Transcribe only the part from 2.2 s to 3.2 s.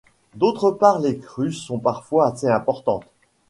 assez importantes.